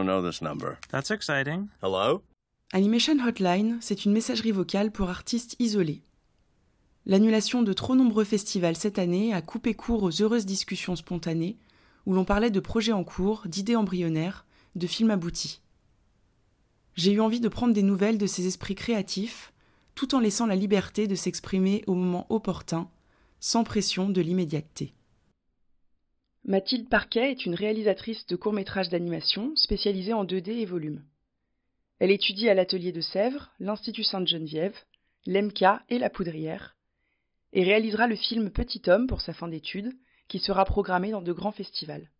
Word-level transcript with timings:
don't 0.00 0.06
know 0.06 0.22
this 0.22 0.42
number. 0.42 0.78
That's 0.90 1.10
exciting. 1.10 1.68
Hello? 1.82 2.22
Animation 2.72 3.18
Hotline, 3.18 3.78
c'est 3.80 4.04
une 4.04 4.12
messagerie 4.12 4.52
vocale 4.52 4.90
pour 4.90 5.10
artistes 5.10 5.56
isolés. 5.58 6.02
L'annulation 7.06 7.62
de 7.62 7.72
trop 7.72 7.96
nombreux 7.96 8.24
festivals 8.24 8.76
cette 8.76 8.98
année 8.98 9.34
a 9.34 9.42
coupé 9.42 9.74
court 9.74 10.02
aux 10.02 10.22
heureuses 10.22 10.46
discussions 10.46 10.96
spontanées 10.96 11.56
où 12.06 12.14
l'on 12.14 12.24
parlait 12.24 12.50
de 12.50 12.60
projets 12.60 12.92
en 12.92 13.04
cours, 13.04 13.42
d'idées 13.46 13.76
embryonnaires, 13.76 14.46
de 14.74 14.86
films 14.86 15.10
aboutis. 15.10 15.60
J'ai 16.94 17.12
eu 17.12 17.20
envie 17.20 17.40
de 17.40 17.48
prendre 17.48 17.74
des 17.74 17.82
nouvelles 17.82 18.18
de 18.18 18.26
ces 18.26 18.46
esprits 18.46 18.74
créatifs, 18.74 19.52
tout 19.94 20.14
en 20.14 20.20
laissant 20.20 20.46
la 20.46 20.56
liberté 20.56 21.06
de 21.06 21.14
s'exprimer 21.14 21.84
au 21.86 21.94
moment 21.94 22.26
opportun, 22.30 22.88
sans 23.38 23.64
pression 23.64 24.08
de 24.08 24.20
l'immédiateté. 24.20 24.94
Mathilde 26.50 26.88
Parquet 26.88 27.30
est 27.30 27.46
une 27.46 27.54
réalisatrice 27.54 28.26
de 28.26 28.34
courts-métrages 28.34 28.88
d'animation 28.88 29.54
spécialisée 29.54 30.12
en 30.12 30.24
2D 30.24 30.50
et 30.50 30.64
volume. 30.64 31.04
Elle 32.00 32.10
étudie 32.10 32.48
à 32.48 32.54
l'Atelier 32.54 32.90
de 32.90 33.00
Sèvres, 33.00 33.52
l'Institut 33.60 34.02
Sainte-Geneviève, 34.02 34.76
l'EMCA 35.26 35.84
et 35.88 36.00
la 36.00 36.10
Poudrière, 36.10 36.74
et 37.52 37.62
réalisera 37.62 38.08
le 38.08 38.16
film 38.16 38.50
Petit 38.50 38.82
homme 38.88 39.06
pour 39.06 39.20
sa 39.20 39.32
fin 39.32 39.46
d'études, 39.46 39.92
qui 40.26 40.40
sera 40.40 40.64
programmé 40.64 41.12
dans 41.12 41.22
de 41.22 41.32
grands 41.32 41.52
festivals. 41.52 42.10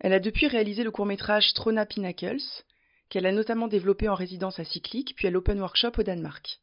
Elle 0.00 0.12
a 0.12 0.20
depuis 0.20 0.46
réalisé 0.46 0.84
le 0.84 0.90
court-métrage 0.90 1.54
Trona 1.54 1.86
Pinnacles, 1.86 2.36
qu'elle 3.08 3.24
a 3.24 3.32
notamment 3.32 3.68
développé 3.68 4.10
en 4.10 4.14
résidence 4.14 4.58
à 4.58 4.66
Cyclique 4.66 5.14
puis 5.16 5.26
à 5.26 5.30
l'Open 5.30 5.58
Workshop 5.58 5.92
au 5.96 6.02
Danemark. 6.02 6.60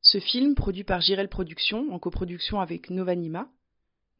Ce 0.00 0.18
film, 0.18 0.54
produit 0.54 0.84
par 0.84 1.02
Girel 1.02 1.28
Productions 1.28 1.92
en 1.92 1.98
coproduction 1.98 2.58
avec 2.58 2.88
Novanima, 2.88 3.50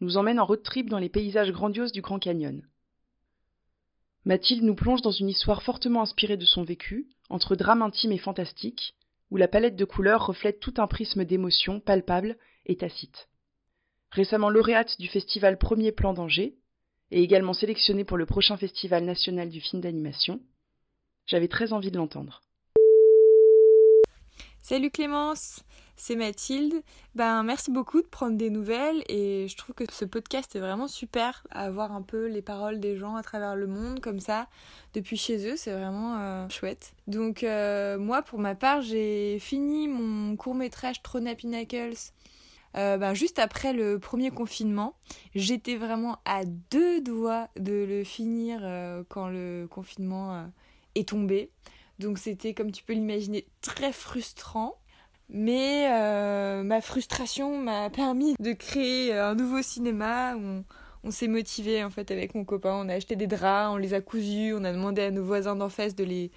nous 0.02 0.16
emmène 0.16 0.40
en 0.40 0.44
road 0.44 0.64
trip 0.64 0.90
dans 0.90 0.98
les 0.98 1.08
paysages 1.08 1.52
grandioses 1.52 1.92
du 1.92 2.02
Grand 2.02 2.18
Canyon. 2.18 2.60
Mathilde 4.24 4.64
nous 4.64 4.74
plonge 4.74 5.00
dans 5.00 5.12
une 5.12 5.28
histoire 5.28 5.62
fortement 5.62 6.02
inspirée 6.02 6.36
de 6.36 6.44
son 6.44 6.64
vécu, 6.64 7.06
entre 7.30 7.54
drame 7.54 7.82
intime 7.82 8.10
et 8.10 8.18
fantastique, 8.18 8.96
où 9.30 9.36
la 9.36 9.46
palette 9.46 9.76
de 9.76 9.84
couleurs 9.84 10.26
reflète 10.26 10.58
tout 10.58 10.74
un 10.78 10.88
prisme 10.88 11.24
d'émotions 11.24 11.78
palpables 11.78 12.36
et 12.66 12.76
tacites. 12.76 13.28
Récemment 14.10 14.50
lauréate 14.50 14.98
du 14.98 15.06
festival 15.06 15.56
Premier 15.56 15.92
Plan 15.92 16.14
d'Angers, 16.14 16.56
et 17.12 17.22
également 17.22 17.52
sélectionnée 17.52 18.04
pour 18.04 18.16
le 18.16 18.26
prochain 18.26 18.56
festival 18.56 19.04
national 19.04 19.50
du 19.50 19.60
film 19.60 19.80
d'animation, 19.82 20.40
j'avais 21.26 21.48
très 21.48 21.72
envie 21.72 21.92
de 21.92 21.96
l'entendre. 21.96 22.42
Salut 24.64 24.92
Clémence, 24.92 25.64
c'est 25.96 26.14
Mathilde. 26.14 26.84
Ben 27.16 27.42
merci 27.42 27.72
beaucoup 27.72 28.00
de 28.00 28.06
prendre 28.06 28.36
des 28.36 28.48
nouvelles 28.48 29.02
et 29.08 29.48
je 29.48 29.56
trouve 29.56 29.74
que 29.74 29.82
ce 29.92 30.04
podcast 30.04 30.54
est 30.54 30.60
vraiment 30.60 30.86
super 30.86 31.44
à 31.50 31.64
avoir 31.64 31.90
un 31.90 32.00
peu 32.00 32.28
les 32.28 32.42
paroles 32.42 32.78
des 32.78 32.96
gens 32.96 33.16
à 33.16 33.24
travers 33.24 33.56
le 33.56 33.66
monde 33.66 33.98
comme 33.98 34.20
ça 34.20 34.46
depuis 34.94 35.16
chez 35.16 35.50
eux, 35.50 35.56
c'est 35.56 35.72
vraiment 35.72 36.16
euh, 36.16 36.48
chouette. 36.48 36.94
Donc 37.08 37.42
euh, 37.42 37.98
moi 37.98 38.22
pour 38.22 38.38
ma 38.38 38.54
part, 38.54 38.82
j'ai 38.82 39.40
fini 39.40 39.88
mon 39.88 40.36
court-métrage 40.36 41.02
Trona 41.02 41.34
Pinnacles 41.34 42.12
euh, 42.76 42.98
ben, 42.98 43.14
juste 43.14 43.40
après 43.40 43.72
le 43.72 43.98
premier 43.98 44.30
confinement. 44.30 44.94
J'étais 45.34 45.74
vraiment 45.74 46.18
à 46.24 46.44
deux 46.44 47.00
doigts 47.00 47.48
de 47.56 47.84
le 47.84 48.04
finir 48.04 48.60
quand 49.08 49.26
le 49.26 49.66
confinement 49.68 50.46
est 50.94 51.08
tombé. 51.08 51.50
Donc 52.02 52.18
c'était, 52.18 52.54
comme 52.54 52.70
tu 52.70 52.82
peux 52.84 52.92
l'imaginer, 52.92 53.46
très 53.60 53.92
frustrant. 53.92 54.78
Mais 55.28 55.88
euh, 55.90 56.62
ma 56.62 56.82
frustration 56.82 57.58
m'a 57.58 57.88
permis 57.88 58.34
de 58.38 58.52
créer 58.52 59.16
un 59.16 59.34
nouveau 59.34 59.62
cinéma 59.62 60.36
où 60.36 60.62
on, 61.04 61.10
s'est 61.10 61.28
motivé 61.28 61.82
en 61.82 61.88
fait 61.88 62.10
avec 62.10 62.34
mon 62.34 62.44
copain. 62.44 62.74
On 62.74 62.88
a 62.90 62.94
acheté 62.94 63.16
des 63.16 63.26
draps, 63.26 63.72
on 63.72 63.76
les 63.76 63.94
a 63.94 64.02
cousus, 64.02 64.52
on 64.54 64.62
a 64.64 64.72
demandé 64.72 65.02
à 65.02 65.10
nos 65.10 65.24
voisins 65.24 65.56
d'en 65.56 65.70
face 65.70 65.94
de 65.94 66.04
les 66.04 66.30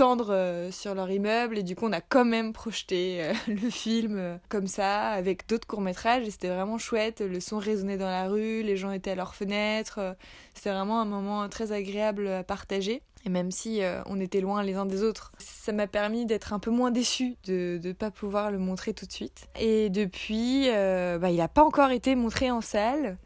euh, 0.00 0.70
sur 0.70 0.94
leur 0.94 1.10
immeuble 1.10 1.58
et 1.58 1.62
du 1.62 1.76
coup 1.76 1.86
on 1.86 1.92
a 1.92 2.00
quand 2.00 2.24
même 2.24 2.52
projeté 2.52 3.22
euh, 3.22 3.32
le 3.48 3.70
film 3.70 4.38
comme 4.48 4.66
ça 4.66 5.08
avec 5.08 5.48
d'autres 5.48 5.66
courts 5.66 5.80
métrages 5.80 6.26
et 6.26 6.30
c'était 6.30 6.48
vraiment 6.48 6.78
chouette 6.78 7.20
le 7.20 7.40
son 7.40 7.58
résonnait 7.58 7.98
dans 7.98 8.08
la 8.08 8.28
rue 8.28 8.62
les 8.62 8.76
gens 8.76 8.92
étaient 8.92 9.12
à 9.12 9.14
leurs 9.14 9.34
fenêtres 9.34 10.16
c'était 10.54 10.70
vraiment 10.70 11.00
un 11.00 11.04
moment 11.04 11.48
très 11.48 11.72
agréable 11.72 12.28
à 12.28 12.44
partager 12.44 13.02
et 13.24 13.28
même 13.28 13.50
si 13.50 13.82
euh, 13.82 14.02
on 14.06 14.18
était 14.18 14.40
loin 14.40 14.62
les 14.62 14.74
uns 14.74 14.86
des 14.86 15.02
autres, 15.02 15.32
ça 15.38 15.72
m'a 15.72 15.86
permis 15.86 16.24
d'être 16.24 16.52
un 16.52 16.58
peu 16.58 16.70
moins 16.70 16.90
déçue 16.90 17.36
de 17.44 17.78
ne 17.82 17.92
pas 17.92 18.10
pouvoir 18.10 18.50
le 18.50 18.58
montrer 18.58 18.94
tout 18.94 19.06
de 19.06 19.12
suite. 19.12 19.46
Et 19.58 19.90
depuis, 19.90 20.68
euh, 20.70 21.18
bah, 21.18 21.30
il 21.30 21.36
n'a 21.36 21.48
pas 21.48 21.62
encore 21.62 21.90
été 21.90 22.14
montré 22.14 22.50
en 22.50 22.62
salle, 22.62 23.18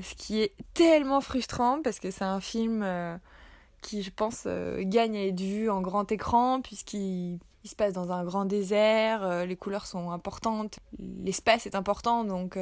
ce 0.00 0.14
qui 0.14 0.40
est 0.40 0.54
tellement 0.72 1.20
frustrant 1.20 1.80
parce 1.82 2.00
que 2.00 2.10
c'est 2.10 2.24
un 2.24 2.40
film 2.40 2.82
euh, 2.82 3.16
qui, 3.84 4.02
je 4.02 4.10
pense, 4.10 4.46
gagne 4.80 5.16
à 5.16 5.24
être 5.26 5.40
vu 5.40 5.70
en 5.70 5.80
grand 5.80 6.10
écran 6.10 6.60
puisqu'il 6.60 7.38
il 7.64 7.70
se 7.70 7.76
passe 7.76 7.94
dans 7.94 8.12
un 8.12 8.24
grand 8.24 8.44
désert, 8.44 9.46
les 9.46 9.56
couleurs 9.56 9.86
sont 9.86 10.10
importantes, 10.10 10.80
l'espace 10.98 11.66
est 11.66 11.74
important, 11.74 12.24
donc 12.24 12.58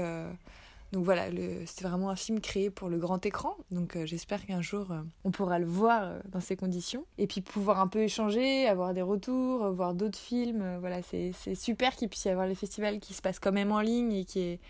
donc 0.92 1.06
voilà, 1.06 1.24
c'est 1.64 1.84
vraiment 1.84 2.10
un 2.10 2.16
film 2.16 2.40
créé 2.40 2.68
pour 2.68 2.90
le 2.90 2.98
grand 2.98 3.24
écran. 3.24 3.56
Donc 3.70 3.96
euh, 3.96 4.04
j'espère 4.04 4.44
qu'un 4.44 4.60
jour 4.60 4.92
euh, 4.92 5.00
on 5.24 5.30
pourra 5.30 5.58
le 5.58 5.64
voir 5.64 6.02
euh, 6.02 6.20
dans 6.30 6.40
ces 6.40 6.54
conditions. 6.54 7.06
Et 7.16 7.26
puis 7.26 7.40
pouvoir 7.40 7.80
un 7.80 7.88
peu 7.88 8.00
échanger, 8.00 8.66
avoir 8.66 8.92
des 8.92 9.00
retours, 9.00 9.70
voir 9.70 9.94
d'autres 9.94 10.18
films. 10.18 10.76
voilà, 10.80 11.00
c'est 11.02 11.54
super 11.54 11.96
qu'il 11.96 12.10
puisse 12.10 12.26
y 12.26 12.28
avoir 12.28 12.46
les 12.46 12.54
festivals 12.54 13.00
qui 13.00 13.14
se 13.14 13.22
passent 13.22 13.40
quand 13.40 13.52
même 13.52 13.72
en 13.72 13.80
ligne 13.80 14.12
et 14.12 14.24
qui 14.26 14.40
est 14.40 14.60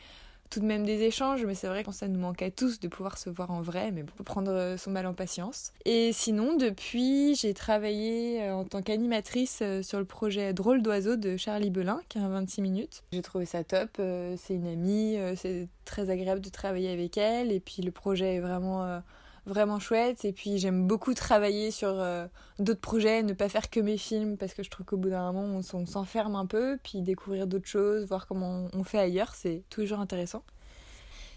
tout 0.52 0.60
de 0.60 0.66
même 0.66 0.84
des 0.84 1.02
échanges, 1.02 1.46
mais 1.46 1.54
c'est 1.54 1.66
vrai 1.66 1.82
que 1.82 1.92
ça 1.92 2.08
nous 2.08 2.20
manque 2.20 2.42
à 2.42 2.50
tous 2.50 2.78
de 2.78 2.86
pouvoir 2.86 3.16
se 3.16 3.30
voir 3.30 3.50
en 3.50 3.62
vrai, 3.62 3.90
mais 3.90 4.02
on 4.02 4.16
peut 4.18 4.22
prendre 4.22 4.52
euh, 4.52 4.76
son 4.76 4.90
mal 4.90 5.06
en 5.06 5.14
patience. 5.14 5.72
Et 5.86 6.12
sinon, 6.12 6.56
depuis, 6.56 7.34
j'ai 7.34 7.54
travaillé 7.54 8.42
euh, 8.42 8.54
en 8.54 8.64
tant 8.64 8.82
qu'animatrice 8.82 9.60
euh, 9.62 9.82
sur 9.82 9.98
le 9.98 10.04
projet 10.04 10.52
Drôle 10.52 10.82
d'oiseau 10.82 11.16
de 11.16 11.38
Charlie 11.38 11.70
Belin, 11.70 12.02
qui 12.10 12.18
a 12.18 12.28
26 12.28 12.60
minutes. 12.60 13.02
J'ai 13.12 13.22
trouvé 13.22 13.46
ça 13.46 13.64
top, 13.64 13.90
c'est 13.96 14.54
une 14.54 14.66
amie, 14.66 15.16
c'est 15.36 15.68
très 15.86 16.10
agréable 16.10 16.42
de 16.42 16.50
travailler 16.50 16.92
avec 16.92 17.16
elle, 17.16 17.50
et 17.50 17.60
puis 17.60 17.80
le 17.82 17.90
projet 17.90 18.34
est 18.34 18.40
vraiment 18.40 19.00
vraiment 19.46 19.78
chouette. 19.78 20.24
Et 20.24 20.32
puis 20.32 20.58
j'aime 20.58 20.86
beaucoup 20.86 21.14
travailler 21.14 21.70
sur 21.70 21.88
euh, 21.88 22.26
d'autres 22.58 22.80
projets, 22.80 23.22
ne 23.22 23.32
pas 23.32 23.48
faire 23.48 23.70
que 23.70 23.80
mes 23.80 23.96
films, 23.96 24.36
parce 24.36 24.54
que 24.54 24.62
je 24.62 24.70
trouve 24.70 24.86
qu'au 24.86 24.96
bout 24.96 25.10
d'un 25.10 25.32
moment, 25.32 25.60
on, 25.72 25.86
s'enferme 25.86 26.36
un 26.36 26.46
peu, 26.46 26.78
puis 26.82 27.02
découvrir 27.02 27.46
d'autres 27.46 27.68
choses, 27.68 28.06
voir 28.06 28.26
comment 28.26 28.68
on 28.72 28.84
fait 28.84 28.98
ailleurs, 28.98 29.34
c'est 29.34 29.64
toujours 29.70 30.00
intéressant. 30.00 30.42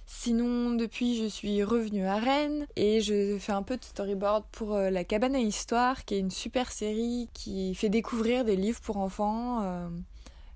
Sinon, 0.07 0.75
depuis, 0.75 1.17
je 1.17 1.25
suis 1.25 1.63
revenue 1.63 2.05
à 2.05 2.17
Rennes 2.17 2.67
et 2.75 3.01
je 3.01 3.39
fais 3.39 3.53
un 3.53 3.63
peu 3.63 3.75
de 3.75 3.83
storyboard 3.83 4.45
pour 4.51 4.75
euh, 4.75 4.91
La 4.91 5.03
Cabane 5.03 5.33
à 5.33 5.39
Histoire, 5.39 6.05
qui 6.05 6.13
est 6.13 6.19
une 6.19 6.29
super 6.29 6.71
série 6.71 7.27
qui 7.33 7.73
fait 7.73 7.89
découvrir 7.89 8.45
des 8.45 8.55
livres 8.55 8.81
pour 8.81 8.97
enfants 8.97 9.63
euh, 9.63 9.89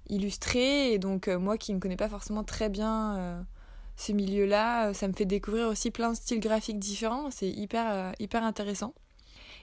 illustrés. 0.07 0.93
Et 0.93 0.99
donc, 0.99 1.27
moi 1.27 1.57
qui 1.57 1.73
ne 1.73 1.79
connais 1.79 1.95
pas 1.95 2.09
forcément 2.09 2.43
très 2.43 2.69
bien 2.69 3.43
ce 3.99 4.13
milieu-là. 4.13 4.87
Euh, 4.89 4.93
ça 4.93 5.07
me 5.07 5.13
fait 5.13 5.25
découvrir 5.25 5.67
aussi 5.67 5.91
plein 5.91 6.11
de 6.11 6.15
styles 6.15 6.39
graphiques 6.39 6.79
différents. 6.79 7.29
C'est 7.31 7.49
hyper, 7.49 7.85
euh, 7.91 8.11
hyper 8.19 8.43
intéressant. 8.43 8.93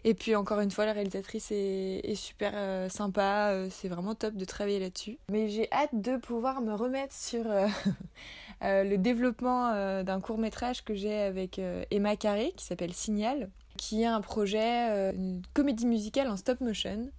Et 0.05 0.15
puis 0.15 0.37
encore 0.37 0.61
une 0.61 0.71
fois, 0.71 0.87
la 0.87 0.93
réalisatrice 0.93 1.49
est, 1.51 2.15
super 2.15 2.53
euh, 2.55 2.89
sympa. 2.89 3.53
c'est 3.71 3.89
vraiment 3.89 4.15
top 4.15 4.35
de 4.35 4.45
travailler 4.45 4.79
là-dessus. 4.79 5.19
Mais 5.33 5.49
j'ai 5.49 5.73
hâte 5.73 5.91
de 6.01 6.17
pouvoir 6.17 6.61
me 6.61 6.75
remettre 6.75 7.15
sur 7.15 7.45
le 8.63 8.97
développement 8.97 10.03
d'un 10.05 10.21
court 10.21 10.39
métrage 10.39 10.85
que 10.85 10.95
j'ai 10.95 11.19
avec 11.19 11.61
Emma 11.91 12.15
Carré 12.15 12.53
qui 12.57 12.65
s'appelle 12.65 12.93
Signal, 12.93 13.51
qui 13.79 14.03
est 14.03 14.07
un 14.07 14.21
projet, 14.21 15.13
une 15.17 15.43
comédie 15.55 15.87
musicale 15.87 16.29
en 16.29 16.37
stop 16.37 16.61
motion. 16.61 17.11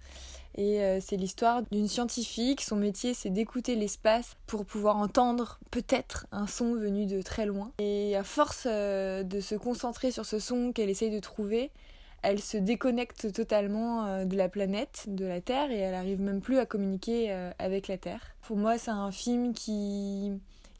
Et 0.55 0.81
euh, 0.81 0.99
c'est 1.01 1.17
l'histoire 1.17 1.61
d'une 1.71 1.87
scientifique. 1.87 2.61
Son 2.61 2.75
métier, 2.75 3.13
c'est 3.13 3.29
d'écouter 3.29 3.75
l'espace 3.75 4.35
pour 4.47 4.65
pouvoir 4.65 4.97
entendre 4.97 5.59
peut-être 5.71 6.27
un 6.31 6.47
son 6.47 6.75
venu 6.75 7.05
de 7.05 7.21
très 7.21 7.45
loin. 7.45 7.71
Et 7.79 8.15
à 8.15 8.23
force 8.23 8.67
euh, 8.69 9.23
de 9.23 9.39
se 9.39 9.55
concentrer 9.55 10.11
sur 10.11 10.25
ce 10.25 10.39
son 10.39 10.71
qu'elle 10.71 10.89
essaye 10.89 11.11
de 11.11 11.19
trouver, 11.19 11.71
elle 12.23 12.39
se 12.39 12.57
déconnecte 12.57 13.31
totalement 13.31 14.05
euh, 14.05 14.25
de 14.25 14.35
la 14.35 14.49
planète, 14.49 15.05
de 15.07 15.25
la 15.25 15.41
Terre, 15.41 15.71
et 15.71 15.77
elle 15.77 15.95
arrive 15.95 16.21
même 16.21 16.41
plus 16.41 16.57
à 16.57 16.65
communiquer 16.65 17.31
avec 17.59 17.87
la 17.87 17.97
Terre. 17.97 18.35
Pour 18.41 18.57
moi, 18.57 18.77
c'est 18.77 18.91
un 18.91 19.11
film 19.11 19.53
qui 19.53 20.31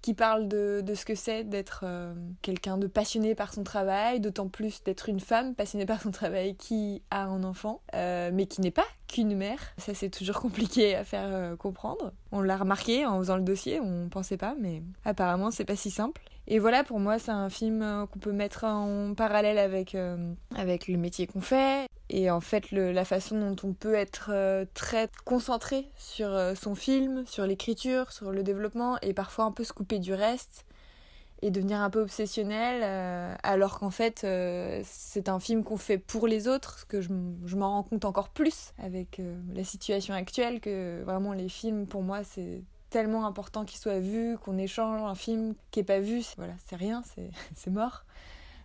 qui 0.01 0.13
parle 0.13 0.47
de, 0.47 0.81
de 0.81 0.93
ce 0.95 1.05
que 1.05 1.15
c'est 1.15 1.43
d'être 1.43 1.81
euh, 1.83 2.13
quelqu'un 2.41 2.77
de 2.77 2.87
passionné 2.87 3.35
par 3.35 3.53
son 3.53 3.63
travail, 3.63 4.19
d'autant 4.19 4.47
plus 4.47 4.83
d'être 4.83 5.09
une 5.09 5.19
femme 5.19 5.55
passionnée 5.55 5.85
par 5.85 6.01
son 6.01 6.11
travail 6.11 6.55
qui 6.55 7.01
a 7.11 7.25
un 7.25 7.43
enfant, 7.43 7.81
euh, 7.93 8.31
mais 8.33 8.45
qui 8.45 8.61
n'est 8.61 8.71
pas 8.71 8.85
qu'une 9.07 9.35
mère. 9.35 9.59
Ça, 9.77 9.93
c'est 9.93 10.09
toujours 10.09 10.39
compliqué 10.39 10.95
à 10.95 11.03
faire 11.03 11.27
euh, 11.27 11.55
comprendre. 11.55 12.13
On 12.31 12.41
l'a 12.41 12.57
remarqué 12.57 13.05
en 13.05 13.19
faisant 13.19 13.37
le 13.37 13.43
dossier, 13.43 13.79
on 13.79 14.09
pensait 14.09 14.37
pas, 14.37 14.55
mais 14.59 14.83
apparemment, 15.05 15.51
c'est 15.51 15.65
pas 15.65 15.75
si 15.75 15.91
simple. 15.91 16.21
Et 16.47 16.59
voilà, 16.59 16.83
pour 16.83 16.99
moi, 16.99 17.19
c'est 17.19 17.31
un 17.31 17.49
film 17.49 18.07
qu'on 18.11 18.19
peut 18.19 18.31
mettre 18.31 18.63
en 18.63 19.13
parallèle 19.15 19.57
avec, 19.57 19.97
avec 20.55 20.87
le 20.87 20.97
métier 20.97 21.27
qu'on 21.27 21.41
fait. 21.41 21.87
Et 22.09 22.31
en 22.31 22.39
fait, 22.39 22.71
la 22.71 23.03
façon 23.03 23.39
dont 23.39 23.67
on 23.67 23.73
peut 23.73 23.95
être 23.95 24.29
euh, 24.31 24.65
très 24.73 25.09
concentré 25.25 25.89
sur 25.97 26.29
euh, 26.29 26.55
son 26.55 26.73
film, 26.73 27.25
sur 27.25 27.45
l'écriture, 27.45 28.11
sur 28.11 28.31
le 28.31 28.43
développement, 28.43 28.97
et 29.01 29.13
parfois 29.13 29.45
un 29.45 29.51
peu 29.51 29.63
se 29.63 29.73
couper 29.73 29.99
du 29.99 30.13
reste. 30.13 30.65
et 31.43 31.51
devenir 31.51 31.81
un 31.81 31.91
peu 31.91 32.01
obsessionnel, 32.01 32.81
euh, 32.83 33.35
alors 33.43 33.77
qu'en 33.79 33.91
fait, 33.91 34.25
c'est 34.83 35.29
un 35.29 35.39
film 35.39 35.63
qu'on 35.63 35.77
fait 35.77 35.99
pour 35.99 36.27
les 36.27 36.47
autres, 36.47 36.87
que 36.87 37.01
je, 37.01 37.09
je 37.45 37.55
m'en 37.55 37.71
rends 37.71 37.83
compte 37.83 38.05
encore 38.05 38.29
plus 38.29 38.73
avec 38.79 39.21
la 39.53 39.63
situation 39.63 40.15
actuelle, 40.15 40.59
que 40.61 41.03
vraiment 41.03 41.33
les 41.33 41.49
films, 41.49 41.85
pour 41.85 42.01
moi, 42.01 42.23
c'est 42.23 42.63
tellement 42.89 43.27
important 43.27 43.65
qu'ils 43.65 43.79
soient 43.79 43.99
vus, 43.99 44.37
qu'on 44.39 44.57
échange 44.57 45.01
un 45.03 45.13
film 45.13 45.53
qui 45.69 45.79
n'est 45.79 45.85
pas 45.85 45.99
vu, 45.99 46.23
voilà, 46.37 46.53
c'est 46.65 46.75
rien, 46.75 47.03
c'est 47.55 47.69
mort. 47.71 48.03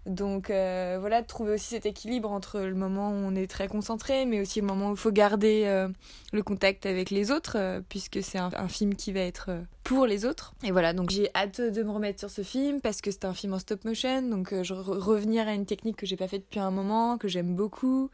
Donc 0.06 0.50
euh, 0.50 0.96
voilà, 0.99 1.22
trouver 1.22 1.52
aussi 1.52 1.69
cet 1.69 1.87
équilibre 1.87 2.32
entre 2.32 2.60
le 2.60 2.75
moment 2.75 3.10
où 3.10 3.14
on 3.14 3.37
est 3.37 3.46
très 3.46 3.69
concentré, 3.69 4.26
mais 4.26 4.40
aussi 4.40 4.60
le 4.60 4.66
moment 4.66 4.88
où 4.88 4.93
il 4.93 4.96
faut 4.96 5.12
garder 5.12 5.62
euh, 5.66 5.88
le 6.32 6.43
contact 6.43 6.87
avec 6.87 7.10
les 7.10 7.31
autres, 7.31 7.56
euh, 7.56 7.81
puisque 7.88 8.20
c'est 8.20 8.38
un, 8.38 8.69
film 8.69 8.96
qui 8.96 9.12
va 9.12 9.20
être 9.20 9.50
pour 9.84 10.06
les 10.06 10.25
autres. 10.25 10.54
Et 10.64 10.72
voilà, 10.72 10.93
donc 10.93 11.10
j'ai 11.10 11.28
hâte 11.37 11.60
de 11.60 11.82
me 11.84 11.90
remettre 11.90 12.19
sur 12.19 12.31
ce 12.31 12.43
film, 12.43 12.81
parce 12.81 13.00
que 13.00 13.12
c'est 13.12 13.25
un 13.25 13.34
film 13.34 13.54
en 13.54 13.60
stop 13.60 13.84
motion, 13.84 14.22
donc 14.22 14.52
je 14.62 14.75
revenir 14.75 15.46
à 15.46 15.54
une 15.54 15.66
technique 15.66 15.96
que 15.96 16.06
j'ai 16.06 16.16
pas 16.16 16.26
faite 16.26 16.43
depuis 16.43 16.60
un 16.60 16.72
moment, 16.72 17.16
que 17.16 17.28
j'aime 17.28 17.55
beaucoup. 17.55 18.10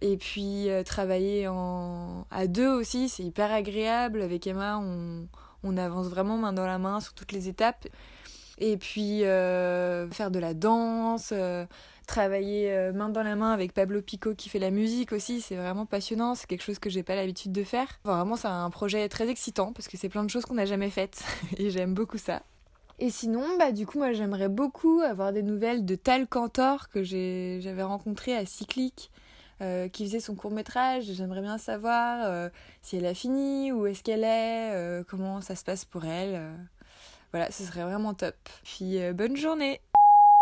Et 0.00 0.16
puis 0.16 0.68
travailler 0.84 1.48
en... 1.48 2.26
à 2.30 2.46
deux 2.46 2.68
aussi, 2.68 3.08
c'est 3.08 3.24
hyper 3.24 3.52
agréable. 3.52 4.22
Avec 4.22 4.46
Emma, 4.46 4.78
on, 4.78 5.26
on 5.64 5.76
avance 5.76 6.06
vraiment 6.06 6.36
main 6.36 6.52
dans 6.52 6.66
la 6.66 6.78
main 6.78 7.00
sur 7.00 7.14
toutes 7.14 7.32
les 7.32 7.48
étapes 7.48 7.88
et 8.60 8.76
puis 8.76 9.24
euh, 9.24 10.08
faire 10.10 10.30
de 10.30 10.38
la 10.38 10.54
danse, 10.54 11.30
euh, 11.32 11.64
travailler 12.06 12.72
euh, 12.72 12.92
main 12.92 13.08
dans 13.08 13.22
la 13.22 13.36
main 13.36 13.52
avec 13.52 13.72
Pablo 13.72 14.02
Pico 14.02 14.34
qui 14.34 14.48
fait 14.48 14.58
la 14.58 14.70
musique 14.70 15.12
aussi, 15.12 15.40
c'est 15.40 15.56
vraiment 15.56 15.86
passionnant, 15.86 16.34
c'est 16.34 16.46
quelque 16.46 16.62
chose 16.62 16.78
que 16.78 16.90
j'ai 16.90 17.02
pas 17.02 17.14
l'habitude 17.14 17.52
de 17.52 17.64
faire. 17.64 18.00
vraiment 18.04 18.36
c'est 18.36 18.48
un 18.48 18.70
projet 18.70 19.08
très 19.08 19.28
excitant 19.28 19.72
parce 19.72 19.88
que 19.88 19.96
c'est 19.96 20.08
plein 20.08 20.24
de 20.24 20.30
choses 20.30 20.44
qu'on 20.44 20.54
n'a 20.54 20.66
jamais 20.66 20.90
faites 20.90 21.24
et 21.56 21.70
j'aime 21.70 21.94
beaucoup 21.94 22.18
ça. 22.18 22.42
Et 23.00 23.10
sinon, 23.10 23.44
bah 23.58 23.70
du 23.70 23.86
coup 23.86 23.98
moi 23.98 24.12
j'aimerais 24.12 24.48
beaucoup 24.48 25.00
avoir 25.00 25.32
des 25.32 25.44
nouvelles 25.44 25.84
de 25.84 25.94
Tal 25.94 26.26
Cantor 26.26 26.88
que 26.88 27.04
j'avais 27.04 27.84
rencontré 27.84 28.34
à 28.36 28.44
Cyclic. 28.44 29.10
qui 29.92 30.04
faisait 30.04 30.20
son 30.20 30.34
court 30.34 30.50
métrage. 30.50 31.04
J'aimerais 31.04 31.42
bien 31.42 31.58
savoir 31.58 32.50
si 32.82 32.96
elle 32.96 33.06
a 33.06 33.14
fini, 33.14 33.70
où 33.70 33.86
est-ce 33.86 34.02
qu'elle 34.02 34.24
est, 34.24 35.04
comment 35.08 35.40
ça 35.40 35.54
se 35.54 35.64
passe 35.64 35.84
pour 35.84 36.04
elle. 36.04 36.40
Voilà, 37.32 37.50
ce 37.50 37.64
serait 37.64 37.82
vraiment 37.82 38.14
top. 38.14 38.34
Puis 38.64 39.02
euh, 39.02 39.12
bonne 39.12 39.36
journée 39.36 39.80